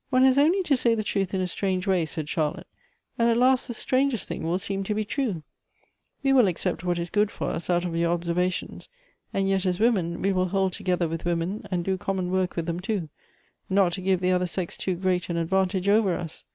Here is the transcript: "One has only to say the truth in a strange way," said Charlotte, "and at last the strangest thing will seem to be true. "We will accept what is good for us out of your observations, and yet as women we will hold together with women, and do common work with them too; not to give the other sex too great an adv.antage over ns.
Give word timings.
"One 0.10 0.24
has 0.24 0.36
only 0.36 0.64
to 0.64 0.76
say 0.76 0.96
the 0.96 1.04
truth 1.04 1.32
in 1.32 1.40
a 1.40 1.46
strange 1.46 1.86
way," 1.86 2.06
said 2.06 2.28
Charlotte, 2.28 2.66
"and 3.20 3.30
at 3.30 3.36
last 3.36 3.68
the 3.68 3.72
strangest 3.72 4.26
thing 4.26 4.42
will 4.42 4.58
seem 4.58 4.82
to 4.82 4.96
be 4.96 5.04
true. 5.04 5.44
"We 6.24 6.32
will 6.32 6.48
accept 6.48 6.82
what 6.82 6.98
is 6.98 7.08
good 7.08 7.30
for 7.30 7.50
us 7.50 7.70
out 7.70 7.84
of 7.84 7.94
your 7.94 8.10
observations, 8.10 8.88
and 9.32 9.48
yet 9.48 9.64
as 9.64 9.78
women 9.78 10.20
we 10.20 10.32
will 10.32 10.48
hold 10.48 10.72
together 10.72 11.06
with 11.06 11.24
women, 11.24 11.62
and 11.70 11.84
do 11.84 11.96
common 11.96 12.32
work 12.32 12.56
with 12.56 12.66
them 12.66 12.80
too; 12.80 13.10
not 13.70 13.92
to 13.92 14.00
give 14.00 14.18
the 14.18 14.32
other 14.32 14.44
sex 14.48 14.76
too 14.76 14.96
great 14.96 15.28
an 15.30 15.36
adv.antage 15.36 15.86
over 15.86 16.20
ns. 16.20 16.46